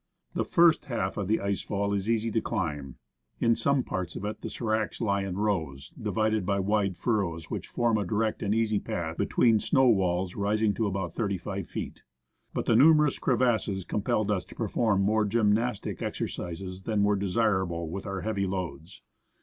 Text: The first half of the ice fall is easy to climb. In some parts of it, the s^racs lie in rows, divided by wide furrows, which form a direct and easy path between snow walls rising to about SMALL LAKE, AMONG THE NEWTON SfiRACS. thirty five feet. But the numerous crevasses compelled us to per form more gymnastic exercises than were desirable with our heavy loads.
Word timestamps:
The 0.33 0.43
first 0.45 0.85
half 0.85 1.15
of 1.15 1.27
the 1.27 1.39
ice 1.39 1.61
fall 1.61 1.93
is 1.93 2.09
easy 2.09 2.31
to 2.31 2.41
climb. 2.41 2.95
In 3.39 3.53
some 3.55 3.83
parts 3.83 4.15
of 4.15 4.25
it, 4.25 4.41
the 4.41 4.47
s^racs 4.47 4.99
lie 4.99 5.21
in 5.21 5.37
rows, 5.37 5.89
divided 5.89 6.43
by 6.43 6.59
wide 6.59 6.97
furrows, 6.97 7.51
which 7.51 7.67
form 7.67 7.99
a 7.99 8.03
direct 8.03 8.41
and 8.41 8.55
easy 8.55 8.79
path 8.79 9.15
between 9.17 9.59
snow 9.59 9.85
walls 9.87 10.33
rising 10.33 10.73
to 10.73 10.87
about 10.87 11.13
SMALL 11.13 11.25
LAKE, 11.25 11.29
AMONG 11.29 11.29
THE 11.29 11.33
NEWTON 11.33 11.37
SfiRACS. 11.37 11.43
thirty 11.43 11.61
five 11.61 11.67
feet. 11.93 12.03
But 12.55 12.65
the 12.65 12.75
numerous 12.75 13.19
crevasses 13.19 13.85
compelled 13.85 14.31
us 14.31 14.45
to 14.45 14.55
per 14.55 14.67
form 14.67 15.03
more 15.03 15.23
gymnastic 15.25 16.01
exercises 16.01 16.81
than 16.85 17.03
were 17.03 17.15
desirable 17.15 17.87
with 17.87 18.07
our 18.07 18.21
heavy 18.21 18.47
loads. 18.47 19.03